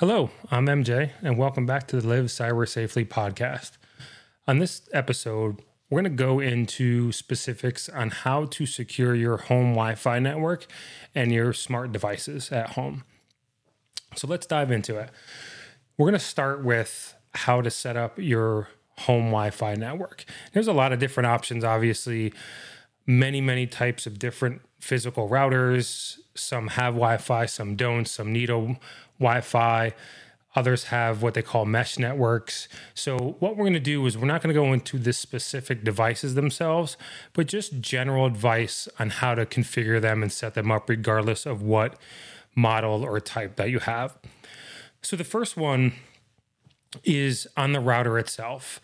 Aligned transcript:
Hello, 0.00 0.30
I'm 0.50 0.64
MJ, 0.64 1.10
and 1.20 1.36
welcome 1.36 1.66
back 1.66 1.86
to 1.88 2.00
the 2.00 2.08
Live 2.08 2.24
Cyber 2.24 2.66
Safely 2.66 3.04
podcast. 3.04 3.72
On 4.48 4.58
this 4.58 4.88
episode, 4.94 5.60
we're 5.90 6.00
going 6.00 6.16
to 6.16 6.24
go 6.24 6.40
into 6.40 7.12
specifics 7.12 7.86
on 7.86 8.08
how 8.08 8.46
to 8.46 8.64
secure 8.64 9.14
your 9.14 9.36
home 9.36 9.74
Wi 9.74 9.94
Fi 9.96 10.18
network 10.18 10.64
and 11.14 11.30
your 11.30 11.52
smart 11.52 11.92
devices 11.92 12.50
at 12.50 12.70
home. 12.70 13.04
So 14.16 14.26
let's 14.26 14.46
dive 14.46 14.70
into 14.70 14.96
it. 14.96 15.10
We're 15.98 16.06
going 16.06 16.18
to 16.18 16.18
start 16.18 16.64
with 16.64 17.14
how 17.34 17.60
to 17.60 17.70
set 17.70 17.98
up 17.98 18.18
your 18.18 18.68
home 19.00 19.26
Wi 19.26 19.50
Fi 19.50 19.74
network. 19.74 20.24
There's 20.54 20.66
a 20.66 20.72
lot 20.72 20.94
of 20.94 20.98
different 20.98 21.26
options, 21.26 21.62
obviously, 21.62 22.32
many, 23.06 23.42
many 23.42 23.66
types 23.66 24.06
of 24.06 24.18
different 24.18 24.62
physical 24.80 25.28
routers. 25.28 26.18
Some 26.34 26.68
have 26.68 26.94
Wi 26.94 27.16
Fi, 27.18 27.46
some 27.46 27.76
don't, 27.76 28.06
some 28.06 28.32
need 28.32 28.50
a 28.50 28.76
Wi 29.18 29.40
Fi. 29.40 29.94
Others 30.56 30.84
have 30.84 31.22
what 31.22 31.34
they 31.34 31.42
call 31.42 31.64
mesh 31.64 31.96
networks. 31.96 32.66
So, 32.92 33.36
what 33.38 33.56
we're 33.56 33.64
going 33.64 33.74
to 33.74 33.80
do 33.80 34.04
is 34.06 34.18
we're 34.18 34.26
not 34.26 34.42
going 34.42 34.52
to 34.52 34.60
go 34.60 34.72
into 34.72 34.98
the 34.98 35.12
specific 35.12 35.84
devices 35.84 36.34
themselves, 36.34 36.96
but 37.34 37.46
just 37.46 37.80
general 37.80 38.26
advice 38.26 38.88
on 38.98 39.10
how 39.10 39.36
to 39.36 39.46
configure 39.46 40.00
them 40.00 40.22
and 40.24 40.32
set 40.32 40.54
them 40.54 40.72
up, 40.72 40.88
regardless 40.88 41.46
of 41.46 41.62
what 41.62 41.96
model 42.56 43.04
or 43.04 43.20
type 43.20 43.54
that 43.56 43.70
you 43.70 43.78
have. 43.78 44.18
So, 45.02 45.14
the 45.14 45.22
first 45.22 45.56
one 45.56 45.92
is 47.04 47.46
on 47.56 47.72
the 47.72 47.80
router 47.80 48.18
itself 48.18 48.80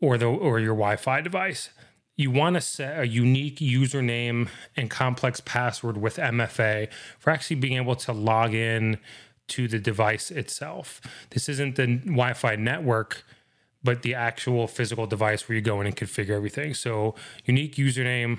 or 0.00 0.18
the 0.18 0.26
or 0.26 0.58
your 0.58 0.74
Wi-Fi 0.74 1.20
device. 1.20 1.70
You 2.16 2.30
want 2.30 2.54
to 2.54 2.60
set 2.60 3.00
a 3.00 3.06
unique 3.06 3.58
username 3.58 4.48
and 4.76 4.88
complex 4.88 5.40
password 5.40 5.96
with 5.96 6.16
MFA 6.16 6.88
for 7.18 7.30
actually 7.30 7.56
being 7.56 7.76
able 7.76 7.96
to 7.96 8.12
log 8.12 8.54
in 8.54 8.98
to 9.48 9.66
the 9.66 9.78
device 9.78 10.30
itself. 10.30 11.00
This 11.30 11.48
isn't 11.48 11.76
the 11.76 11.96
Wi 12.04 12.32
Fi 12.34 12.56
network, 12.56 13.24
but 13.82 14.02
the 14.02 14.14
actual 14.14 14.68
physical 14.68 15.06
device 15.06 15.48
where 15.48 15.56
you 15.56 15.62
go 15.62 15.80
in 15.80 15.86
and 15.86 15.96
configure 15.96 16.30
everything. 16.30 16.72
So, 16.72 17.16
unique 17.44 17.74
username, 17.74 18.38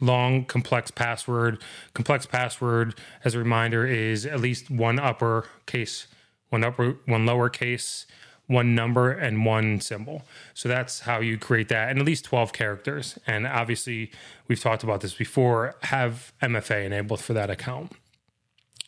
long, 0.00 0.44
complex 0.44 0.90
password. 0.90 1.62
Complex 1.94 2.26
password, 2.26 2.94
as 3.24 3.34
a 3.34 3.38
reminder, 3.38 3.86
is 3.86 4.26
at 4.26 4.40
least 4.40 4.68
one 4.68 4.98
uppercase, 4.98 6.08
one 6.50 6.64
upper, 6.64 6.96
one 7.06 7.24
lowercase, 7.24 8.04
one 8.46 8.74
number, 8.74 9.10
and 9.10 9.46
one 9.46 9.80
symbol. 9.80 10.22
So 10.54 10.68
that's 10.68 11.00
how 11.00 11.20
you 11.20 11.38
create 11.38 11.68
that, 11.68 11.90
and 11.90 11.98
at 11.98 12.04
least 12.04 12.24
12 12.24 12.52
characters. 12.52 13.18
And 13.26 13.46
obviously, 13.46 14.10
we've 14.48 14.60
talked 14.60 14.82
about 14.82 15.00
this 15.00 15.14
before, 15.14 15.76
have 15.82 16.32
MFA 16.42 16.84
enabled 16.84 17.20
for 17.20 17.32
that 17.32 17.50
account. 17.50 17.92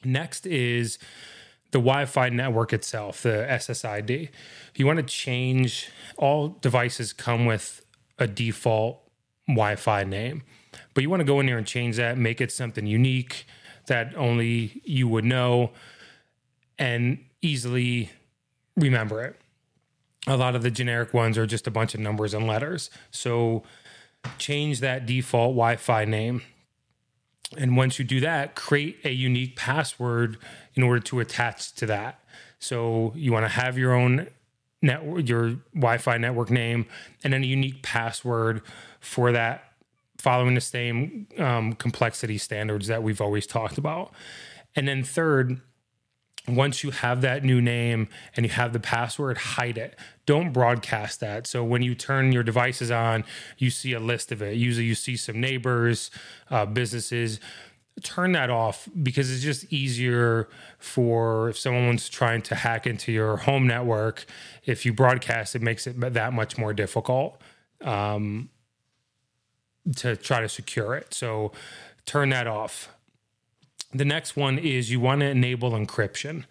Next 0.04 0.46
is 0.46 0.98
the 1.70 1.78
Wi 1.78 2.04
Fi 2.04 2.28
network 2.28 2.72
itself, 2.72 3.22
the 3.22 3.46
SSID. 3.48 4.28
If 4.70 4.78
you 4.78 4.86
want 4.86 4.98
to 4.98 5.04
change, 5.04 5.88
all 6.16 6.48
devices 6.48 7.12
come 7.12 7.46
with 7.46 7.84
a 8.18 8.26
default 8.26 9.00
Wi 9.48 9.76
Fi 9.76 10.04
name, 10.04 10.42
but 10.94 11.02
you 11.02 11.10
want 11.10 11.20
to 11.20 11.24
go 11.24 11.40
in 11.40 11.46
there 11.46 11.58
and 11.58 11.66
change 11.66 11.96
that, 11.96 12.18
make 12.18 12.40
it 12.40 12.52
something 12.52 12.86
unique 12.86 13.46
that 13.86 14.14
only 14.16 14.80
you 14.84 15.08
would 15.08 15.24
know 15.24 15.72
and 16.78 17.18
easily 17.42 18.10
remember 18.76 19.22
it. 19.22 19.36
A 20.26 20.36
lot 20.36 20.54
of 20.54 20.62
the 20.62 20.70
generic 20.70 21.12
ones 21.12 21.36
are 21.36 21.46
just 21.46 21.66
a 21.66 21.70
bunch 21.70 21.94
of 21.94 22.00
numbers 22.00 22.32
and 22.32 22.46
letters. 22.46 22.90
So 23.10 23.62
change 24.38 24.80
that 24.80 25.04
default 25.04 25.50
Wi 25.50 25.76
Fi 25.76 26.04
name 26.04 26.42
and 27.56 27.76
once 27.76 27.98
you 27.98 28.04
do 28.04 28.20
that, 28.20 28.54
create 28.54 28.98
a 29.04 29.10
unique 29.10 29.56
password 29.56 30.38
in 30.74 30.82
order 30.82 31.00
to 31.00 31.20
attach 31.20 31.72
to 31.74 31.86
that. 31.86 32.20
So 32.58 33.12
you 33.14 33.32
want 33.32 33.44
to 33.44 33.50
have 33.50 33.78
your 33.78 33.92
own 33.92 34.28
network, 34.82 35.28
your 35.28 35.56
Wi-Fi 35.74 36.18
network 36.18 36.50
name, 36.50 36.86
and 37.22 37.32
then 37.32 37.42
a 37.42 37.46
unique 37.46 37.82
password 37.82 38.62
for 39.00 39.32
that, 39.32 39.64
following 40.18 40.54
the 40.54 40.60
same 40.60 41.28
um, 41.38 41.74
complexity 41.74 42.38
standards 42.38 42.86
that 42.86 43.02
we've 43.02 43.20
always 43.20 43.46
talked 43.46 43.78
about. 43.78 44.12
And 44.74 44.88
then 44.88 45.04
third, 45.04 45.60
once 46.46 46.84
you 46.84 46.90
have 46.90 47.22
that 47.22 47.42
new 47.42 47.60
name 47.60 48.08
and 48.36 48.44
you 48.44 48.52
have 48.52 48.72
the 48.72 48.80
password, 48.80 49.38
hide 49.38 49.78
it. 49.78 49.98
Don't 50.26 50.52
broadcast 50.52 51.20
that. 51.20 51.46
So 51.46 51.64
when 51.64 51.82
you 51.82 51.94
turn 51.94 52.32
your 52.32 52.42
devices 52.42 52.90
on, 52.90 53.24
you 53.56 53.70
see 53.70 53.92
a 53.92 54.00
list 54.00 54.30
of 54.30 54.42
it. 54.42 54.56
Usually 54.56 54.86
you 54.86 54.94
see 54.94 55.16
some 55.16 55.40
neighbors, 55.40 56.10
uh, 56.50 56.66
businesses. 56.66 57.40
Turn 58.02 58.32
that 58.32 58.50
off 58.50 58.88
because 59.02 59.30
it's 59.32 59.42
just 59.42 59.72
easier 59.72 60.48
for 60.78 61.48
if 61.48 61.58
someone's 61.58 62.08
trying 62.08 62.42
to 62.42 62.54
hack 62.56 62.86
into 62.86 63.10
your 63.10 63.38
home 63.38 63.66
network. 63.66 64.26
If 64.64 64.84
you 64.84 64.92
broadcast, 64.92 65.54
it 65.54 65.62
makes 65.62 65.86
it 65.86 65.98
that 65.98 66.32
much 66.32 66.58
more 66.58 66.74
difficult 66.74 67.40
um, 67.80 68.50
to 69.96 70.16
try 70.16 70.40
to 70.40 70.48
secure 70.48 70.94
it. 70.94 71.14
So 71.14 71.52
turn 72.04 72.30
that 72.30 72.46
off 72.46 72.93
the 73.94 74.04
next 74.04 74.36
one 74.36 74.58
is 74.58 74.90
you 74.90 75.00
want 75.00 75.20
to 75.20 75.26
enable 75.26 75.70
encryption 75.72 76.44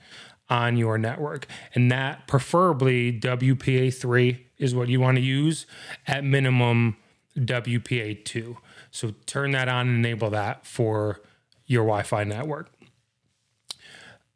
on 0.49 0.77
your 0.77 0.97
network. 0.97 1.47
And 1.75 1.91
that 1.91 2.27
preferably 2.27 3.17
WPA3 3.19 4.39
is 4.57 4.75
what 4.75 4.87
you 4.87 4.99
want 4.99 5.17
to 5.17 5.23
use, 5.23 5.65
at 6.07 6.23
minimum 6.23 6.97
WPA2. 7.37 8.57
So 8.91 9.13
turn 9.25 9.51
that 9.51 9.67
on 9.67 9.87
and 9.87 10.05
enable 10.05 10.29
that 10.29 10.65
for 10.65 11.21
your 11.65 11.83
Wi 11.83 12.03
Fi 12.03 12.23
network. 12.23 12.69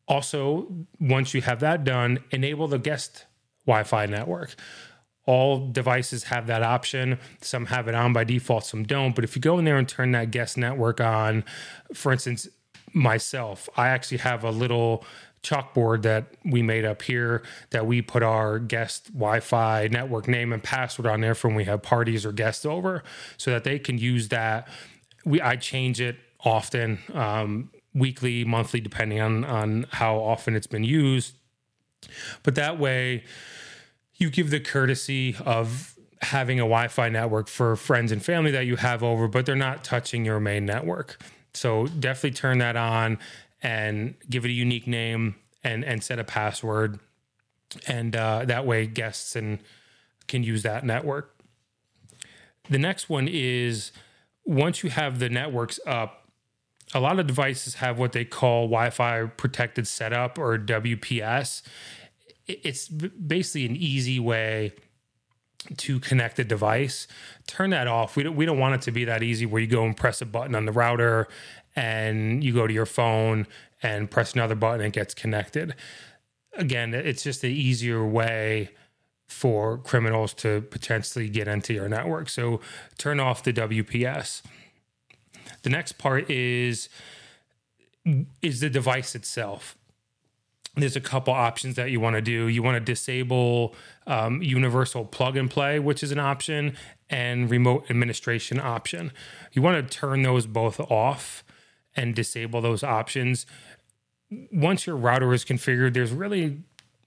Also, 0.07 0.67
once 0.99 1.33
you 1.33 1.41
have 1.41 1.59
that 1.59 1.83
done, 1.83 2.19
enable 2.31 2.67
the 2.67 2.79
guest 2.79 3.25
Wi 3.65 3.83
Fi 3.83 4.05
network. 4.05 4.55
All 5.25 5.69
devices 5.69 6.23
have 6.25 6.47
that 6.47 6.63
option. 6.63 7.19
Some 7.41 7.65
have 7.65 7.89
it 7.89 7.95
on 7.95 8.13
by 8.13 8.23
default, 8.23 8.65
some 8.65 8.85
don't. 8.85 9.13
But 9.13 9.25
if 9.25 9.35
you 9.35 9.41
go 9.41 9.59
in 9.59 9.65
there 9.65 9.77
and 9.77 9.87
turn 9.87 10.11
that 10.13 10.31
guest 10.31 10.57
network 10.57 11.01
on, 11.01 11.43
for 11.93 12.13
instance, 12.13 12.47
myself. 12.97 13.69
I 13.77 13.89
actually 13.89 14.17
have 14.19 14.43
a 14.43 14.51
little 14.51 15.05
chalkboard 15.43 16.01
that 16.01 16.33
we 16.43 16.61
made 16.61 16.83
up 16.83 17.01
here 17.01 17.43
that 17.69 17.85
we 17.85 18.01
put 18.01 18.23
our 18.23 18.59
guest 18.59 19.13
Wi-Fi 19.13 19.87
network 19.87 20.27
name 20.27 20.51
and 20.51 20.61
password 20.61 21.07
on 21.07 21.21
there 21.21 21.35
for 21.35 21.47
when 21.47 21.55
we 21.55 21.63
have 21.65 21.81
parties 21.81 22.25
or 22.25 22.31
guests 22.31 22.65
over, 22.65 23.03
so 23.37 23.51
that 23.51 23.63
they 23.63 23.79
can 23.79 23.97
use 23.97 24.29
that. 24.29 24.67
We 25.23 25.39
I 25.41 25.55
change 25.55 26.01
it 26.01 26.17
often, 26.43 26.99
um, 27.13 27.69
weekly, 27.93 28.43
monthly, 28.43 28.81
depending 28.81 29.21
on 29.21 29.45
on 29.45 29.85
how 29.91 30.17
often 30.17 30.55
it's 30.55 30.67
been 30.67 30.83
used. 30.83 31.35
But 32.43 32.55
that 32.55 32.79
way, 32.79 33.23
you 34.15 34.29
give 34.29 34.49
the 34.49 34.59
courtesy 34.59 35.35
of 35.45 35.95
having 36.21 36.59
a 36.59 36.63
Wi-Fi 36.63 37.09
network 37.09 37.47
for 37.47 37.75
friends 37.75 38.11
and 38.11 38.23
family 38.23 38.51
that 38.51 38.65
you 38.65 38.75
have 38.77 39.03
over, 39.03 39.27
but 39.27 39.45
they're 39.45 39.55
not 39.55 39.83
touching 39.83 40.25
your 40.25 40.39
main 40.39 40.65
network. 40.65 41.19
So 41.57 41.87
definitely 41.87 42.31
turn 42.31 42.59
that 42.59 42.75
on 42.75 43.19
and 43.61 44.15
give 44.29 44.45
it 44.45 44.49
a 44.49 44.53
unique 44.53 44.87
name 44.87 45.35
and 45.63 45.83
and 45.83 46.03
set 46.03 46.19
a 46.19 46.23
password, 46.23 46.99
and 47.87 48.15
uh, 48.15 48.45
that 48.45 48.65
way 48.65 48.85
guests 48.85 49.35
and 49.35 49.59
can 50.27 50.43
use 50.43 50.63
that 50.63 50.85
network. 50.85 51.35
The 52.69 52.77
next 52.77 53.09
one 53.09 53.27
is 53.27 53.91
once 54.45 54.83
you 54.83 54.89
have 54.89 55.19
the 55.19 55.29
networks 55.29 55.79
up. 55.85 56.23
A 56.93 57.01
lot 57.01 57.19
of 57.19 57.27
devices 57.27 57.75
have 57.75 57.99
what 57.99 58.13
they 58.13 58.23
call 58.23 58.67
Wi 58.67 58.89
Fi 58.91 59.25
protected 59.25 59.87
setup 59.87 60.39
or 60.39 60.57
WPS. 60.57 61.61
It's 62.47 62.87
basically 62.87 63.65
an 63.65 63.75
easy 63.75 64.21
way 64.21 64.71
to 65.77 65.99
connect 65.99 66.39
a 66.39 66.43
device, 66.43 67.07
turn 67.47 67.71
that 67.71 67.87
off. 67.87 68.15
We 68.15 68.23
don't 68.23 68.35
we 68.35 68.45
don't 68.45 68.59
want 68.59 68.75
it 68.75 68.81
to 68.83 68.91
be 68.91 69.05
that 69.05 69.23
easy 69.23 69.45
where 69.45 69.61
you 69.61 69.67
go 69.67 69.85
and 69.85 69.95
press 69.95 70.21
a 70.21 70.25
button 70.25 70.55
on 70.55 70.65
the 70.65 70.71
router 70.71 71.27
and 71.75 72.43
you 72.43 72.53
go 72.53 72.67
to 72.67 72.73
your 72.73 72.85
phone 72.85 73.47
and 73.83 74.09
press 74.09 74.33
another 74.33 74.55
button 74.55 74.81
and 74.81 74.87
it 74.87 74.93
gets 74.93 75.13
connected. 75.13 75.75
Again, 76.53 76.93
it's 76.93 77.23
just 77.23 77.43
an 77.43 77.51
easier 77.51 78.05
way 78.05 78.71
for 79.27 79.77
criminals 79.77 80.33
to 80.33 80.61
potentially 80.61 81.29
get 81.29 81.47
into 81.47 81.73
your 81.73 81.87
network. 81.87 82.29
So 82.29 82.61
turn 82.97 83.19
off 83.19 83.43
the 83.43 83.53
WPS. 83.53 84.41
The 85.63 85.69
next 85.69 85.97
part 85.97 86.29
is 86.29 86.89
is 88.41 88.61
the 88.61 88.69
device 88.69 89.15
itself 89.15 89.76
there's 90.81 90.95
a 90.95 91.01
couple 91.01 91.33
options 91.33 91.75
that 91.75 91.91
you 91.91 91.99
want 91.99 92.15
to 92.15 92.21
do. 92.21 92.47
You 92.47 92.61
want 92.61 92.75
to 92.75 92.79
disable 92.79 93.75
um, 94.05 94.41
universal 94.41 95.05
plug 95.05 95.35
and 95.37 95.49
play, 95.49 95.79
which 95.79 96.03
is 96.03 96.11
an 96.11 96.19
option, 96.19 96.77
and 97.09 97.49
remote 97.49 97.89
administration 97.89 98.59
option. 98.59 99.11
You 99.53 99.61
want 99.61 99.89
to 99.89 99.97
turn 99.97 100.23
those 100.23 100.45
both 100.45 100.79
off 100.79 101.43
and 101.95 102.13
disable 102.13 102.61
those 102.61 102.83
options. 102.83 103.45
Once 104.51 104.85
your 104.85 104.95
router 104.95 105.33
is 105.33 105.45
configured, 105.45 105.93
there's 105.93 106.11
really 106.11 106.59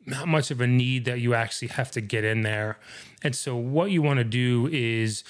not 0.06 0.26
much 0.26 0.50
of 0.50 0.61
a 0.61 0.67
need 0.67 1.05
that 1.05 1.20
you 1.20 1.34
actually 1.34 1.69
have 1.69 1.90
to 1.93 2.00
get 2.00 2.25
in 2.25 2.43
there. 2.43 2.78
And 3.22 3.37
so, 3.37 3.56
what 3.56 3.90
you 3.90 4.02
want 4.02 4.19
to 4.19 4.25
do 4.25 4.69
is 4.72 5.22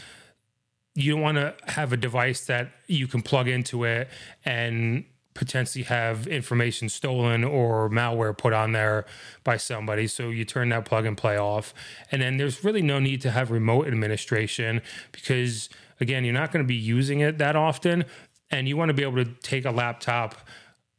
you 0.94 1.16
want 1.16 1.36
to 1.36 1.54
have 1.66 1.92
a 1.92 1.96
device 1.96 2.44
that 2.46 2.70
you 2.86 3.06
can 3.06 3.22
plug 3.22 3.48
into 3.48 3.84
it 3.84 4.08
and 4.44 5.04
potentially 5.40 5.82
have 5.82 6.26
information 6.26 6.86
stolen 6.90 7.44
or 7.44 7.88
malware 7.88 8.36
put 8.36 8.52
on 8.52 8.72
there 8.72 9.06
by 9.42 9.56
somebody. 9.56 10.06
So 10.06 10.28
you 10.28 10.44
turn 10.44 10.68
that 10.68 10.84
plug 10.84 11.06
and 11.06 11.16
play 11.16 11.38
off. 11.38 11.72
And 12.12 12.20
then 12.20 12.36
there's 12.36 12.62
really 12.62 12.82
no 12.82 12.98
need 12.98 13.22
to 13.22 13.30
have 13.30 13.50
remote 13.50 13.86
administration 13.86 14.82
because, 15.12 15.70
again, 15.98 16.26
you're 16.26 16.34
not 16.34 16.52
going 16.52 16.62
to 16.62 16.68
be 16.68 16.74
using 16.74 17.20
it 17.20 17.38
that 17.38 17.56
often. 17.56 18.04
And 18.50 18.68
you 18.68 18.76
want 18.76 18.90
to 18.90 18.92
be 18.92 19.02
able 19.02 19.24
to 19.24 19.32
take 19.40 19.64
a 19.64 19.70
laptop 19.70 20.34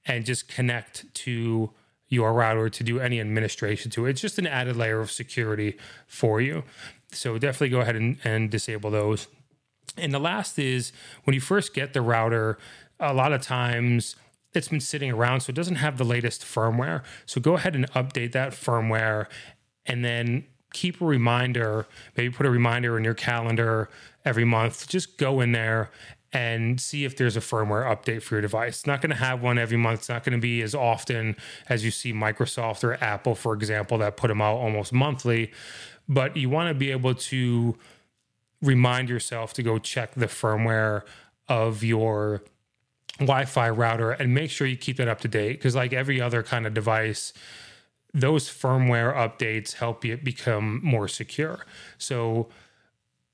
and 0.06 0.26
just 0.26 0.48
connect 0.48 1.14
to 1.14 1.70
your 2.08 2.34
router 2.34 2.68
to 2.68 2.84
do 2.84 3.00
any 3.00 3.20
administration 3.20 3.92
to 3.92 4.08
it. 4.08 4.10
It's 4.10 4.22
just 4.22 4.40
an 4.40 4.48
added 4.48 4.76
layer 4.76 5.02
of 5.02 5.12
security 5.12 5.78
for 6.08 6.42
you. 6.42 6.64
So 7.12 7.38
definitely 7.38 7.70
go 7.70 7.82
ahead 7.82 7.96
and, 7.96 8.18
and 8.24 8.50
disable 8.50 8.90
those. 8.90 9.28
And 9.98 10.12
the 10.12 10.20
last 10.20 10.58
is 10.58 10.94
when 11.26 11.36
you 11.36 11.42
first 11.42 11.76
get 11.76 11.94
the 11.94 12.02
router, 12.02 12.58
a 13.00 13.14
lot 13.14 13.34
of 13.34 13.42
times 13.42 14.16
it's 14.54 14.68
been 14.68 14.80
sitting 14.80 15.12
around, 15.12 15.42
so 15.42 15.52
it 15.52 15.56
doesn't 15.56 15.76
have 15.76 15.98
the 15.98 16.04
latest 16.04 16.44
firmware. 16.44 17.04
So 17.26 17.40
go 17.40 17.56
ahead 17.56 17.76
and 17.76 17.90
update 17.92 18.32
that 18.34 18.52
firmware 18.52 19.28
and 19.86 20.04
then 20.04 20.46
keep 20.74 21.02
a 21.02 21.06
reminder, 21.06 21.88
maybe 22.16 22.34
put 22.34 22.46
a 22.46 22.50
reminder 22.50 22.98
in 22.98 23.04
your 23.04 23.14
calendar 23.14 23.90
every 24.24 24.46
month. 24.46 24.88
Just 24.88 25.18
go 25.18 25.42
in 25.42 25.52
there 25.52 25.92
and 26.34 26.80
see 26.80 27.04
if 27.04 27.18
there's 27.18 27.36
a 27.36 27.42
firmware 27.42 27.86
update 27.86 28.22
for 28.22 28.36
your 28.36 28.42
device. 28.42 28.80
It's 28.80 28.88
not 28.88 29.02
going 29.02 29.10
to 29.10 29.18
have 29.18 29.44
one 29.44 29.58
every 29.58 29.78
month. 29.78 30.00
It's 30.02 30.10
not 30.10 30.24
going 30.24 30.38
to 30.38 30.42
be 30.42 30.62
as 30.62 30.74
often 30.74 31.36
as 31.68 31.84
you 31.84 31.92
see 31.92 32.14
Microsoft 32.14 32.84
or 32.86 32.94
Apple, 33.04 33.36
for 33.36 33.54
example, 33.54 33.98
that 33.98 34.16
put 34.16 34.30
them 34.30 34.42
out 34.42 34.56
almost 34.56 34.94
monthly. 34.94 35.52
But 36.08 36.38
you 36.38 36.50
want 36.50 36.70
to 36.70 36.74
be 36.74 36.92
able 36.92 37.16
to 37.16 37.78
remind 38.62 39.10
yourself 39.10 39.54
to 39.54 39.64
go 39.64 39.78
check 39.78 40.14
the 40.16 40.28
firmware 40.28 41.02
of 41.50 41.84
your 41.84 42.44
Wi-Fi 43.22 43.70
router 43.70 44.12
and 44.12 44.34
make 44.34 44.52
sure 44.52 44.68
you 44.68 44.78
keep 44.78 44.98
that 44.98 45.08
up 45.08 45.22
to 45.22 45.28
date 45.28 45.54
because 45.54 45.76
like 45.76 45.94
every 45.94 46.22
other 46.22 46.44
kind 46.44 46.66
of 46.68 46.74
device 46.74 47.34
those 48.14 48.50
firmware 48.50 49.16
updates 49.16 49.76
help 49.76 50.04
you 50.04 50.18
become 50.18 50.82
more 50.84 51.08
secure. 51.08 51.66
So 51.98 52.50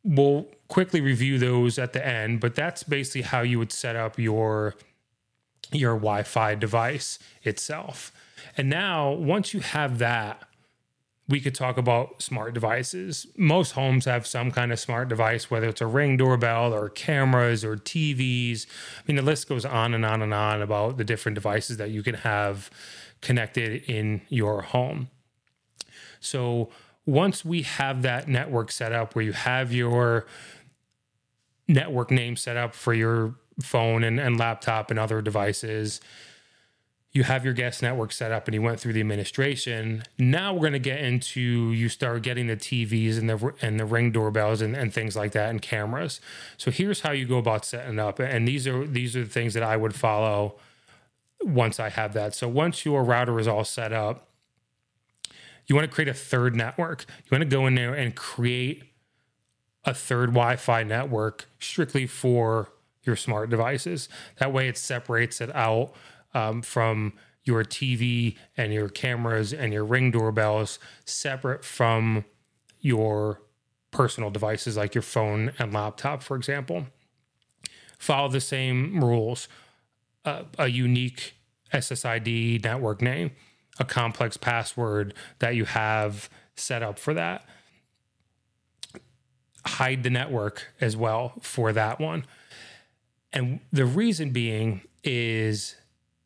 we'll 0.04 0.48
quickly 0.68 1.02
review 1.02 1.40
those 1.40 1.80
at 1.80 1.94
the 1.94 2.06
end, 2.06 2.40
but 2.40 2.56
that's 2.56 2.84
basically 2.84 3.24
how 3.24 3.42
you 3.42 3.60
would 3.60 3.72
set 3.72 3.96
up 3.96 4.20
your 4.20 4.76
your 5.72 5.96
Wi-Fi 5.96 6.56
device 6.56 7.20
itself. 7.44 8.14
And 8.56 8.70
now 8.70 9.12
once 9.12 9.54
you 9.54 9.60
have 9.60 9.98
that, 9.98 10.47
we 11.30 11.42
could 11.42 11.56
talk 11.56 11.78
about 11.78 12.22
smart 12.22 12.54
devices. 12.54 13.28
Most 13.36 13.72
homes 13.72 14.06
have 14.06 14.26
some 14.26 14.50
kind 14.50 14.72
of 14.72 14.80
smart 14.80 15.10
device, 15.10 15.52
whether 15.52 15.68
it's 15.68 15.82
a 15.82 15.88
ring 15.88 16.16
doorbell 16.16 16.74
or 16.74 16.90
cameras 16.90 17.66
or 17.66 17.76
TVs. 17.76 18.66
I 18.66 19.04
mean, 19.08 19.18
the 19.18 19.22
list 19.22 19.50
goes 19.50 19.66
on 19.66 19.94
and 19.94 20.06
on 20.06 20.22
and 20.22 20.34
on 20.34 20.62
about 20.62 20.98
the 20.98 21.04
different 21.04 21.36
devices 21.36 21.78
that 21.78 21.90
you 21.90 22.02
can 22.02 22.16
have 22.16 22.70
connected 23.22 23.84
in 23.90 24.22
your 24.30 24.62
home. 24.62 25.10
So, 26.20 26.70
once 27.06 27.46
we 27.46 27.62
have 27.62 28.02
that 28.02 28.28
network 28.28 28.70
set 28.70 28.92
up 28.92 29.16
where 29.16 29.24
you 29.24 29.32
have 29.32 29.72
your 29.72 30.26
network 31.68 32.12
name 32.12 32.36
set 32.36 32.58
up 32.58 32.76
for 32.76 32.94
your 32.94 33.36
phone 33.62 34.04
and, 34.04 34.20
and 34.20 34.38
laptop 34.38 34.92
and 34.92 35.00
other 35.00 35.22
devices, 35.22 36.02
you 37.18 37.24
have 37.24 37.44
your 37.44 37.54
guest 37.56 37.82
network 37.82 38.12
set 38.12 38.32
up 38.32 38.48
and 38.48 38.54
you 38.54 38.62
went 38.62 38.80
through 38.80 38.94
the 38.94 39.00
administration. 39.00 40.04
Now 40.20 40.54
we're 40.54 40.60
going 40.60 40.74
to 40.74 40.80
get 40.80 41.00
into 41.00 41.42
you 41.72 41.90
start 41.90 42.22
getting 42.22 42.46
the 42.46 42.56
TVs 42.56 43.18
and 43.18 43.28
the 43.28 43.56
and 43.60 43.80
the 43.80 43.86
ring 43.86 44.12
doorbells 44.12 44.62
and, 44.62 44.76
and 44.76 44.94
things 44.94 45.16
like 45.16 45.32
that 45.32 45.50
and 45.50 45.60
cameras. 45.60 46.22
So 46.58 46.70
here's 46.70 47.02
how 47.02 47.14
you 47.14 47.26
go 47.26 47.40
about 47.40 47.66
setting 47.66 47.98
up. 47.98 48.20
And 48.20 48.48
these 48.48 48.68
are 48.68 48.86
these 48.86 49.16
are 49.16 49.24
the 49.24 49.30
things 49.30 49.56
that 49.56 49.64
I 49.64 49.78
would 49.78 49.96
follow 49.96 50.60
once 51.42 51.80
I 51.80 51.90
have 51.90 52.14
that. 52.14 52.36
So 52.36 52.48
once 52.48 52.86
your 52.86 53.04
router 53.04 53.40
is 53.40 53.48
all 53.48 53.64
set 53.64 53.92
up, 53.92 54.30
you 55.66 55.76
want 55.76 55.90
to 55.90 55.94
create 55.94 56.08
a 56.08 56.14
third 56.14 56.56
network. 56.56 57.08
You 57.26 57.36
want 57.36 57.42
to 57.42 57.50
go 57.50 57.66
in 57.66 57.74
there 57.74 57.96
and 57.96 58.16
create 58.16 58.84
a 59.86 59.94
third 59.96 60.34
Wi-Fi 60.34 60.84
network 60.84 61.50
strictly 61.58 62.06
for 62.06 62.70
your 63.02 63.16
smart 63.16 63.50
devices. 63.50 64.08
That 64.38 64.54
way 64.54 64.68
it 64.68 64.78
separates 64.78 65.42
it 65.42 65.56
out 65.56 65.96
um, 66.34 66.62
from 66.62 67.14
your 67.44 67.64
TV 67.64 68.36
and 68.58 68.74
your 68.74 68.90
cameras 68.90 69.54
and 69.54 69.72
your 69.72 69.86
ring 69.86 70.12
doorbells 70.12 70.80
separate 71.06 71.64
from 71.64 72.26
your 72.82 73.42
personal 73.92 74.30
devices 74.30 74.78
like 74.78 74.94
your 74.94 75.02
phone 75.02 75.52
and 75.58 75.74
laptop, 75.74 76.22
for 76.22 76.36
example. 76.36 76.88
Follow 77.98 78.28
the 78.30 78.42
same 78.42 79.04
rules. 79.04 79.48
Uh, 80.26 80.44
a 80.60 80.68
unique 80.68 81.36
SSID 81.74 82.64
network 82.64 83.02
name, 83.02 83.32
a 83.80 83.86
complex 83.86 84.36
password 84.36 85.14
that 85.40 85.56
you 85.56 85.64
have 85.64 86.30
set 86.56 86.84
up 86.84 87.00
for 87.00 87.14
that. 87.14 87.46
Hide 89.66 90.04
the 90.04 90.10
network 90.10 90.74
as 90.82 90.98
well 90.98 91.34
for 91.42 91.72
that 91.72 92.00
one. 92.00 92.26
And 93.32 93.62
the 93.72 93.86
reason 93.86 94.32
being 94.32 94.82
is 95.04 95.76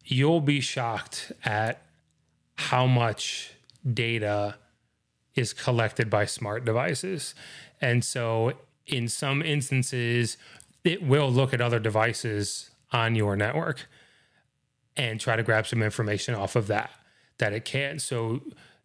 you'll 0.05 0.41
be 0.41 0.59
shocked 0.59 1.31
at 1.43 1.81
how 2.55 2.85
much 2.85 3.53
data 3.93 4.55
is 5.35 5.53
collected 5.53 6.09
by 6.09 6.25
smart 6.25 6.65
devices. 6.65 7.33
And 7.79 8.03
so, 8.03 8.53
in 8.85 9.07
some 9.07 9.41
instances, 9.41 10.37
it 10.83 11.01
will 11.01 11.31
look 11.31 11.53
at 11.53 11.61
other 11.61 11.79
devices 11.79 12.71
on 12.91 13.15
your 13.15 13.35
network 13.35 13.87
and 14.97 15.19
try 15.19 15.35
to 15.35 15.43
grab 15.43 15.67
some 15.67 15.81
information 15.81 16.35
off 16.35 16.55
of 16.55 16.67
that 16.67 16.91
that 17.37 17.53
it 17.53 17.65
can. 17.65 17.99
So 17.99 18.41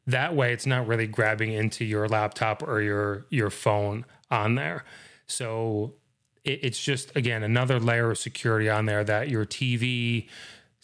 that 0.06 0.34
way 0.34 0.52
it's 0.52 0.66
not 0.66 0.86
really 0.86 1.06
grabbing 1.06 1.52
into 1.52 1.84
your 1.84 2.08
laptop 2.08 2.62
or 2.62 2.80
your 2.80 3.26
your 3.30 3.50
phone 3.50 4.04
on 4.30 4.54
there. 4.54 4.84
So 5.26 5.94
it, 6.44 6.60
it's 6.62 6.82
just 6.82 7.14
again 7.16 7.42
another 7.42 7.80
layer 7.80 8.10
of 8.10 8.18
security 8.18 8.68
on 8.68 8.86
there 8.86 9.04
that 9.04 9.28
your 9.28 9.44
TV 9.44 10.28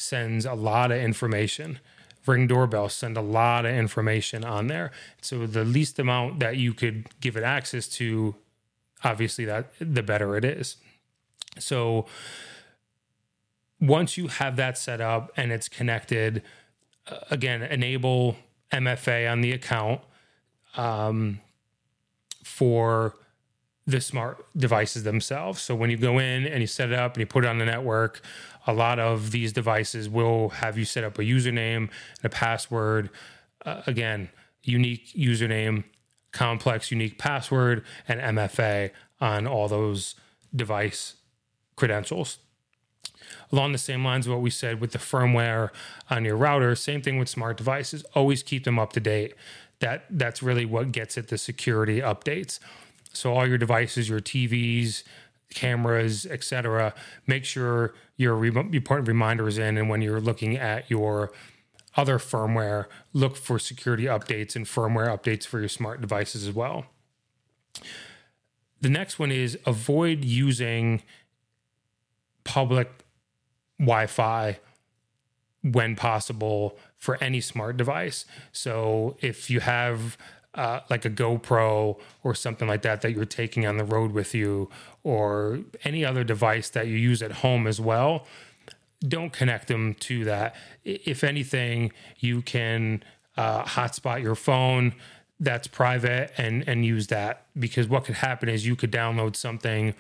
sends 0.03 0.45
a 0.45 0.55
lot 0.55 0.91
of 0.91 0.99
information. 0.99 1.79
Ring 2.27 2.47
doorbell 2.47 2.89
send 2.89 3.17
a 3.17 3.23
lot 3.23 3.65
of 3.65 3.75
information 3.75 4.45
on 4.45 4.69
there. 4.69 4.93
So 5.21 5.47
the 5.47 5.65
least 5.65 5.99
amount 5.99 6.41
that 6.41 6.57
you 6.57 6.75
could 6.75 7.09
give 7.21 7.37
it 7.37 7.43
access 7.43 7.89
to, 7.89 8.35
obviously 9.03 9.45
that 9.47 9.73
the 9.81 10.03
better 10.03 10.37
it 10.37 10.45
is. 10.45 10.77
So 11.59 12.07
once 13.81 14.17
you 14.17 14.29
have 14.29 14.57
that 14.57 14.79
set 14.79 15.01
up 15.01 15.33
and 15.37 15.51
it's 15.51 15.69
connected, 15.69 16.43
uh, 17.11 17.17
again, 17.31 17.63
enable 17.63 18.37
MFA 18.71 19.31
on 19.31 19.41
the 19.41 19.53
account 19.53 20.01
um, 20.77 21.41
for 22.45 23.15
the 23.87 24.01
smart 24.01 24.47
devices 24.57 25.03
themselves. 25.03 25.61
So 25.61 25.75
when 25.75 25.91
you 25.91 25.97
go 25.97 26.19
in 26.19 26.47
and 26.47 26.61
you 26.61 26.67
set 26.67 26.91
it 26.91 26.99
up 26.99 27.15
and 27.15 27.21
you 27.21 27.27
put 27.27 27.45
it 27.45 27.49
on 27.49 27.59
the 27.59 27.65
network, 27.65 28.21
a 28.67 28.73
lot 28.73 28.99
of 28.99 29.33
these 29.33 29.53
devices 29.53 30.09
will 30.09 30.51
have 30.51 30.79
you 30.79 30.85
set 30.85 31.03
up 31.03 31.19
a 31.19 31.23
username 31.23 31.77
and 31.77 32.25
a 32.25 32.29
password. 32.29 33.11
Uh, 33.65 33.83
again, 33.87 34.29
unique 34.63 35.13
username, 35.15 35.85
complex 36.31 36.91
unique 36.91 37.19
password, 37.19 37.85
and 38.07 38.21
MFA 38.21 38.91
on 39.21 39.47
all 39.47 39.69
those 39.69 40.15
device 40.55 41.15
credentials. 41.77 42.39
Along 43.51 43.73
the 43.73 43.79
same 43.79 44.05
lines 44.05 44.27
of 44.27 44.33
what 44.33 44.43
we 44.43 44.51
said 44.51 44.81
with 44.81 44.93
the 44.93 44.99
firmware 44.99 45.71
on 46.11 46.25
your 46.25 46.37
router, 46.37 46.75
same 46.75 47.03
thing 47.03 47.19
with 47.19 47.29
smart 47.29 47.57
devices. 47.57 48.05
Always 48.15 48.43
keep 48.43 48.65
them 48.65 48.79
up 48.79 48.93
to 48.95 49.01
date. 49.01 49.35
That 49.81 50.05
that's 50.11 50.43
really 50.43 50.65
what 50.65 50.93
gets 50.93 51.17
it 51.17 51.29
the 51.29 51.39
security 51.39 52.01
updates. 52.01 52.61
So 53.13 53.35
all 53.35 53.47
your 53.47 53.59
devices, 53.59 54.09
your 54.09 54.21
TVs, 54.21 55.03
cameras, 55.51 56.27
etc. 56.27 56.95
Make 57.27 57.45
sure 57.45 57.95
your 58.17 58.45
you 58.45 58.81
put 58.81 59.07
reminders 59.07 59.59
in, 59.59 59.77
and 59.77 59.89
when 59.89 60.03
you're 60.03 60.21
looking 60.21 60.57
at 60.57 60.91
your 60.91 61.33
other 61.97 62.19
firmware, 62.19 62.87
look 63.13 63.37
for 63.37 63.59
security 63.59 64.05
updates 64.05 64.57
and 64.57 64.67
firmware 64.67 65.09
updates 65.09 65.47
for 65.47 65.61
your 65.61 65.69
smart 65.69 66.01
devices 66.01 66.47
as 66.47 66.55
well. 66.55 66.87
The 68.81 68.89
next 68.89 69.19
one 69.19 69.31
is 69.31 69.59
avoid 69.67 70.25
using 70.25 71.03
public 72.45 72.91
Wi 73.79 74.07
Fi 74.07 74.59
when 75.63 75.95
possible 75.95 76.79
for 76.97 77.23
any 77.23 77.41
smart 77.41 77.77
device. 77.77 78.25
So 78.51 79.17
if 79.21 79.51
you 79.51 79.61
have 79.61 80.17
uh, 80.55 80.81
like 80.91 81.05
a 81.05 81.11
GoPro 81.11 81.99
or 82.23 82.35
something 82.35 82.69
like 82.69 82.83
that 82.83 83.01
that 83.03 83.13
you're 83.13 83.25
taking 83.25 83.67
on 83.67 83.77
the 83.77 83.85
road 83.85 84.13
with 84.13 84.35
you, 84.35 84.69
or 85.03 85.61
any 85.85 86.05
other 86.05 86.25
device 86.25 86.69
that 86.71 86.87
you 86.87 86.97
use 86.97 87.23
at 87.23 87.33
home 87.33 87.67
as 87.67 87.81
well, 87.81 88.27
don't 89.07 89.33
connect 89.33 89.69
them 89.69 89.95
to 89.95 90.25
that. 90.25 90.55
If 90.85 91.25
anything, 91.25 91.93
you 92.19 92.43
can 92.43 93.03
uh, 93.37 93.65
hotspot 93.65 94.23
your 94.23 94.35
phone 94.35 94.95
that's 95.41 95.67
private 95.67 96.33
and 96.39 96.67
and 96.69 96.87
use 96.87 97.09
that 97.09 97.47
because 97.59 97.89
what 97.89 98.05
could 98.05 98.15
happen 98.15 98.49
is 98.49 98.65
you 98.65 98.77
could 98.77 98.93
download 98.93 99.35
something 99.35 99.93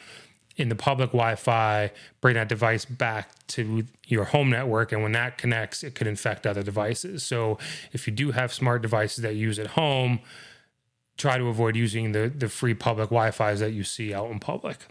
in 0.56 0.68
the 0.68 0.74
public 0.74 1.10
Wi-Fi, 1.10 1.90
bring 2.20 2.34
that 2.34 2.48
device 2.48 2.84
back 2.84 3.30
to 3.48 3.84
your 4.06 4.24
home 4.24 4.50
network, 4.50 4.92
and 4.92 5.02
when 5.02 5.12
that 5.12 5.38
connects, 5.38 5.82
it 5.82 5.94
could 5.94 6.06
infect 6.06 6.46
other 6.46 6.62
devices. 6.62 7.22
So 7.22 7.58
if 7.92 8.06
you 8.06 8.12
do 8.12 8.32
have 8.32 8.52
smart 8.52 8.82
devices 8.82 9.22
that 9.22 9.34
you 9.34 9.48
use 9.48 9.58
at 9.58 9.68
home, 9.68 10.20
try 11.16 11.38
to 11.38 11.48
avoid 11.48 11.76
using 11.76 12.12
the 12.12 12.32
the 12.34 12.48
free 12.48 12.74
public 12.74 13.08
Wi-Fi's 13.08 13.60
that 13.60 13.72
you 13.72 13.84
see 13.84 14.12
out 14.14 14.30
in 14.30 14.38
public. 14.38 14.86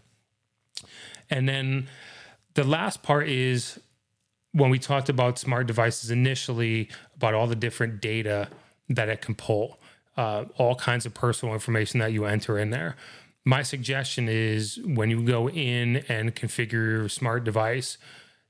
And 1.30 1.48
then 1.48 1.88
the 2.54 2.64
last 2.64 3.04
part 3.04 3.28
is 3.30 3.80
when 4.52 4.70
we 4.70 4.80
talked 4.80 5.10
about 5.10 5.40
smart 5.40 5.68
devices 5.68 6.12
initially, 6.12 6.90
about 7.16 7.34
all 7.34 7.48
the 7.48 7.56
different 7.56 8.02
data 8.02 8.50
that 8.90 9.08
it 9.08 9.22
can 9.22 9.36
pull, 9.36 9.80
uh, 10.18 10.46
all 10.58 10.76
kinds 10.76 11.06
of 11.06 11.14
personal 11.14 11.54
information 11.54 12.00
that 12.00 12.12
you 12.12 12.26
enter 12.26 12.60
in 12.60 12.70
there. 12.70 12.96
My 13.44 13.64
suggestion 13.64 14.30
is 14.30 14.80
when 14.86 15.10
you 15.10 15.24
go 15.24 15.50
in 15.50 15.98
and 16.08 16.36
configure 16.36 16.72
your 16.72 17.10
smart 17.10 17.44
device, 17.44 17.98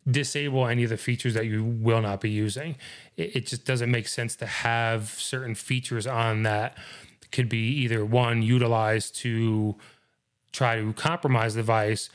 disable 0.10 0.68
any 0.68 0.84
of 0.84 0.90
the 0.90 0.98
features 0.98 1.34
that 1.36 1.46
you 1.46 1.64
will 1.64 2.02
not 2.02 2.22
be 2.22 2.30
using. 2.30 2.76
It, 3.16 3.36
it 3.36 3.48
just 3.48 3.66
doesn't 3.66 3.90
make 3.90 4.08
sense 4.08 4.36
to 4.38 4.46
have 4.46 5.10
certain 5.10 5.56
features 5.56 6.08
on 6.08 6.44
that 6.44 6.78
could 7.32 7.50
be 7.50 7.70
either 7.70 8.04
one 8.06 8.42
utilized 8.42 9.16
to 9.16 9.76
try 10.52 10.76
to 10.76 10.94
compromise 10.94 11.56
the 11.56 11.62
device 11.62 12.10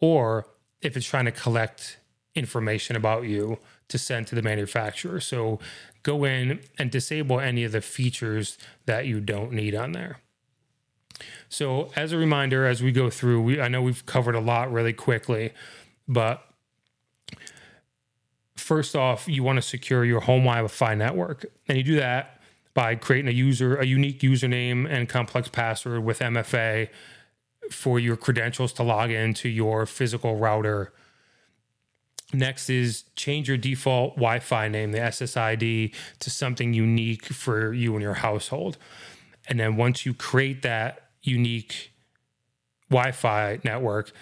or 0.00 0.46
if 0.82 0.96
it's 0.96 1.06
trying 1.06 1.24
to 1.24 1.32
collect 1.32 1.98
information 2.34 2.94
about 2.94 3.24
you 3.24 3.58
to 3.88 3.98
send 3.98 4.26
to 4.26 4.34
the 4.34 4.42
manufacturer. 4.42 5.20
So 5.20 5.58
go 6.02 6.24
in 6.24 6.60
and 6.78 6.90
disable 6.90 7.40
any 7.40 7.64
of 7.64 7.72
the 7.72 7.80
features 7.80 8.58
that 8.86 9.06
you 9.06 9.20
don't 9.20 9.52
need 9.52 9.74
on 9.74 9.92
there. 9.92 10.18
So, 11.48 11.90
as 11.96 12.12
a 12.12 12.16
reminder, 12.16 12.66
as 12.66 12.82
we 12.82 12.92
go 12.92 13.10
through, 13.10 13.42
we, 13.42 13.60
I 13.60 13.68
know 13.68 13.82
we've 13.82 14.04
covered 14.06 14.34
a 14.34 14.40
lot 14.40 14.72
really 14.72 14.92
quickly, 14.92 15.52
but 16.06 16.44
first 18.56 18.94
off, 18.94 19.28
you 19.28 19.42
want 19.42 19.56
to 19.56 19.62
secure 19.62 20.04
your 20.04 20.20
home 20.20 20.44
Wi-Fi 20.44 20.94
network, 20.94 21.46
and 21.68 21.78
you 21.78 21.84
do 21.84 21.96
that 21.96 22.40
by 22.74 22.94
creating 22.94 23.28
a 23.28 23.32
user, 23.32 23.76
a 23.76 23.84
unique 23.84 24.20
username 24.20 24.88
and 24.88 25.08
complex 25.08 25.48
password 25.48 26.04
with 26.04 26.20
MFA 26.20 26.88
for 27.70 27.98
your 27.98 28.16
credentials 28.16 28.72
to 28.74 28.82
log 28.82 29.10
into 29.10 29.48
your 29.48 29.86
physical 29.86 30.36
router. 30.36 30.92
Next 32.32 32.68
is 32.68 33.04
change 33.16 33.48
your 33.48 33.56
default 33.56 34.16
Wi 34.16 34.38
Fi 34.40 34.68
name, 34.68 34.92
the 34.92 34.98
SSID, 34.98 35.94
to 36.20 36.30
something 36.30 36.74
unique 36.74 37.26
for 37.26 37.72
you 37.72 37.94
and 37.94 38.02
your 38.02 38.14
household. 38.14 38.76
And 39.48 39.58
then 39.58 39.76
once 39.76 40.04
you 40.04 40.12
create 40.12 40.62
that 40.62 41.07
unique 41.22 41.92
Wi 42.90 43.12
Fi 43.12 43.58
network, 43.64 44.12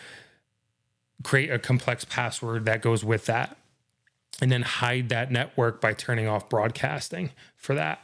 create 1.23 1.51
a 1.51 1.59
complex 1.59 2.05
password 2.05 2.65
that 2.67 2.83
goes 2.83 3.05
with 3.05 3.27
that. 3.27 3.57
And 4.41 4.53
then 4.53 4.63
hide 4.63 5.09
that 5.09 5.33
network 5.33 5.81
by 5.81 5.95
turning 5.95 6.29
off 6.29 6.51
broadcasting 6.51 7.31
for 7.57 7.75
that. 7.75 8.01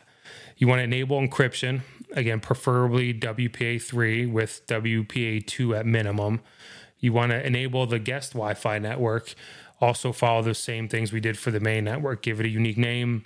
You 0.56 0.66
want 0.66 0.78
to 0.78 0.84
enable 0.84 1.20
encryption, 1.20 1.82
again, 2.12 2.40
preferably 2.40 3.12
WPA3 3.12 4.32
with 4.32 4.66
WPA2 4.66 5.78
at 5.78 5.84
minimum. 5.84 6.40
You 6.98 7.12
want 7.12 7.32
to 7.32 7.46
enable 7.46 7.86
the 7.86 7.98
guest 7.98 8.32
Wi 8.32 8.54
Fi 8.54 8.78
network. 8.78 9.34
Also, 9.80 10.12
follow 10.12 10.40
the 10.40 10.54
same 10.54 10.88
things 10.88 11.12
we 11.12 11.20
did 11.20 11.36
for 11.36 11.50
the 11.50 11.60
main 11.60 11.84
network. 11.84 12.22
Give 12.22 12.40
it 12.40 12.46
a 12.46 12.48
unique 12.48 12.78
name, 12.78 13.24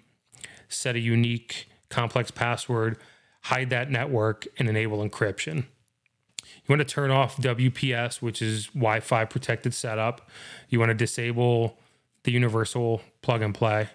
set 0.69 0.97
a 0.97 1.01
unique 1.01 1.69
complex 1.91 2.31
password, 2.31 2.99
hide 3.47 3.71
that 3.71 3.89
network, 3.89 4.45
and 4.59 4.69
enable 4.69 4.99
encryption. 5.09 5.57
You 5.57 6.69
want 6.69 6.81
to 6.81 6.85
turn 6.85 7.13
off 7.13 7.37
WPS, 7.37 8.21
which 8.21 8.43
is 8.43 8.67
Wi 8.69 8.99
Fi 8.99 9.25
protected 9.25 9.73
setup. 9.73 10.29
You 10.69 10.81
want 10.81 10.91
to 10.91 10.95
disable 10.95 11.79
the 12.25 12.33
universal 12.33 13.03
plug 13.23 13.43
and 13.43 13.55
play, 13.55 13.89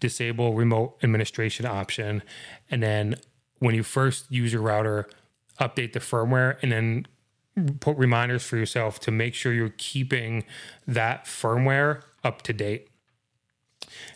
disable 0.00 0.54
remote 0.54 0.96
administration 1.02 1.66
option. 1.66 2.22
And 2.70 2.82
then 2.82 3.16
when 3.58 3.74
you 3.74 3.82
first 3.82 4.32
use 4.32 4.54
your 4.54 4.62
router, 4.62 5.06
update 5.60 5.92
the 5.92 6.00
firmware 6.00 6.56
and 6.62 6.72
then 6.72 7.06
put 7.80 7.94
reminders 7.98 8.42
for 8.42 8.56
yourself 8.56 9.00
to 9.00 9.10
make 9.10 9.34
sure 9.34 9.52
you're 9.52 9.74
keeping 9.76 10.44
that 10.86 11.26
firmware 11.26 12.04
up 12.24 12.40
to 12.42 12.54
date. 12.54 12.88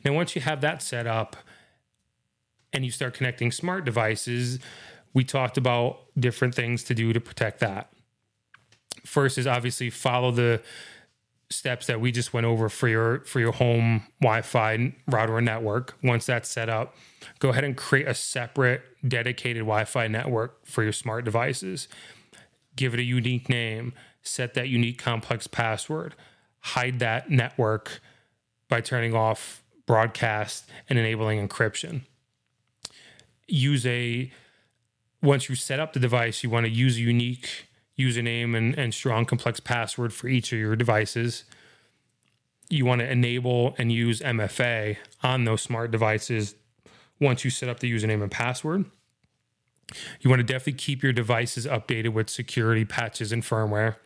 Now, 0.03 0.15
once 0.15 0.35
you 0.35 0.41
have 0.41 0.63
that 0.63 0.81
set 0.81 1.07
up, 1.07 1.37
and 2.73 2.85
you 2.85 2.91
start 2.91 3.15
connecting 3.15 3.53
smart 3.53 3.85
devices, 3.85 4.59
we 5.15 5.25
talked 5.25 5.57
about 5.57 6.01
different 6.19 6.55
things 6.55 6.83
to 6.85 6.95
do 6.95 7.13
to 7.13 7.21
protect 7.21 7.61
that. 7.61 7.93
First 9.05 9.39
is 9.39 9.47
obviously 9.47 9.91
follow 9.91 10.31
the 10.31 10.63
steps 11.51 11.87
that 11.87 12.01
we 12.01 12.11
just 12.11 12.33
went 12.33 12.47
over 12.47 12.69
for 12.69 12.89
your 12.89 13.21
for 13.21 13.39
your 13.39 13.53
home 13.53 14.07
Wi-Fi 14.21 14.95
router 15.07 15.41
network. 15.41 15.95
Once 16.03 16.27
that's 16.27 16.49
set 16.49 16.69
up, 16.69 16.97
go 17.39 17.51
ahead 17.51 17.65
and 17.65 17.77
create 17.77 18.09
a 18.09 18.15
separate 18.15 18.83
dedicated 19.07 19.63
Wi-Fi 19.63 20.09
network 20.09 20.65
for 20.65 20.83
your 20.83 20.93
smart 20.93 21.25
devices. 21.25 21.89
Give 22.75 22.95
it 22.95 23.01
a 23.01 23.05
unique 23.05 23.49
name, 23.49 23.93
set 24.23 24.55
that 24.55 24.69
unique 24.69 24.99
complex 24.99 25.47
password, 25.47 26.15
hide 26.61 27.01
that 27.01 27.31
network 27.31 28.01
by 28.69 28.81
turning 28.81 29.15
off 29.15 29.63
broadcast 29.85 30.71
and 30.89 30.99
enabling 30.99 31.47
encryption 31.47 32.03
use 33.53 33.87
a 33.87 34.31
once 35.23 35.49
you 35.49 35.55
set 35.55 35.79
up 35.79 35.93
the 35.93 36.01
device, 36.01 36.43
you 36.43 36.51
want 36.51 36.67
to 36.67 36.73
use 36.73 36.97
a 36.97 37.01
unique 37.01 37.69
username 37.99 38.57
and, 38.57 38.77
and 38.77 38.93
strong 38.93 39.25
complex 39.25 39.61
password 39.61 40.13
for 40.13 40.27
each 40.27 40.53
of 40.53 40.59
your 40.59 40.75
devices. 40.75 41.45
You 42.69 42.87
want 42.87 43.01
to 43.01 43.11
enable 43.11 43.75
and 43.79 43.93
use 43.93 44.21
MFA 44.21 44.97
on 45.23 45.45
those 45.45 45.63
smart 45.63 45.91
devices 45.91 46.57
once 47.21 47.45
you 47.45 47.51
set 47.51 47.69
up 47.69 47.79
the 47.81 47.93
username 47.93 48.23
and 48.23 48.31
password. 48.31 48.87
You 50.21 50.31
want 50.31 50.41
to 50.41 50.45
definitely 50.45 50.73
keep 50.73 51.03
your 51.03 51.13
devices 51.13 51.67
updated 51.67 52.15
with 52.15 52.31
security 52.31 52.85
patches 52.85 53.31
and 53.31 53.43
firmware. 53.43 53.97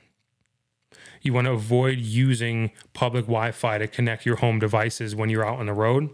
You 1.23 1.33
want 1.33 1.47
to 1.47 1.53
avoid 1.53 1.99
using 1.99 2.73
public 2.93 3.25
Wi 3.27 3.53
Fi 3.53 3.79
to 3.79 3.87
connect 3.87 4.27
your 4.27 4.37
home 4.37 4.59
devices 4.59 5.15
when 5.15 5.31
you're 5.31 5.47
out 5.47 5.61
on 5.61 5.67
the 5.67 5.73
road. 5.73 6.11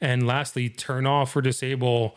And 0.00 0.26
lastly, 0.26 0.68
turn 0.68 1.06
off 1.06 1.36
or 1.36 1.42
disable 1.42 2.16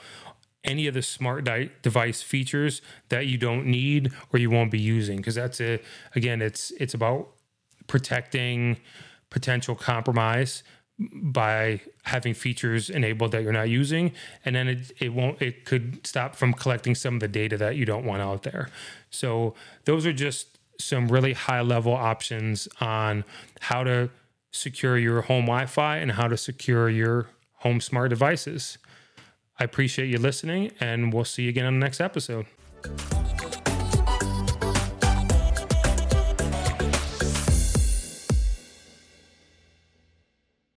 any 0.64 0.88
of 0.88 0.94
the 0.94 1.02
smart 1.02 1.44
di- 1.44 1.70
device 1.82 2.22
features 2.22 2.82
that 3.10 3.28
you 3.28 3.38
don't 3.38 3.66
need 3.66 4.12
or 4.34 4.40
you 4.40 4.50
won't 4.50 4.72
be 4.72 4.80
using 4.80 5.18
because 5.18 5.36
that's 5.36 5.62
a 5.62 5.80
again 6.16 6.42
it's 6.42 6.72
it's 6.80 6.96
about 6.96 7.30
protecting 7.86 8.78
potential 9.30 9.76
compromise 9.76 10.64
by 10.98 11.82
having 12.04 12.34
features 12.34 12.90
enabled 12.90 13.32
that 13.32 13.44
you're 13.44 13.52
not 13.52 13.70
using 13.70 14.12
and 14.46 14.56
then 14.56 14.68
it, 14.68 14.92
it 15.00 15.14
won't 15.14 15.42
it 15.42 15.66
could 15.66 16.06
stop 16.08 16.36
from 16.36 16.54
collecting 16.54 16.96
some 16.96 17.16
of 17.16 17.20
the 17.20 17.28
data 17.28 17.58
that 17.58 17.76
you 17.76 17.86
don't 17.86 18.06
want 18.06 18.22
out 18.22 18.44
there. 18.44 18.70
So 19.10 19.56
those 19.84 20.06
are 20.06 20.14
just 20.14 20.58
some 20.80 21.08
really 21.08 21.34
high 21.34 21.62
level 21.62 21.94
options 21.94 22.68
on 22.80 23.24
how 23.60 23.84
to 23.84 24.10
secure 24.56 24.98
your 24.98 25.22
home 25.22 25.46
Wi-Fi 25.46 25.98
and 25.98 26.14
how 26.14 26.28
to 26.28 26.38
secure 26.38 26.90
your 26.90 27.28
home 27.60 27.82
smart 27.82 28.10
devices. 28.10 28.78
I 29.60 29.64
appreciate 29.64 30.10
you 30.10 30.18
listening, 30.18 30.72
and 30.80 31.14
we'll 31.14 31.26
see 31.26 31.44
you 31.44 31.50
again 31.50 31.66
on 31.66 31.80
the 31.80 31.84
next 31.84 32.02
episode. 32.02 32.46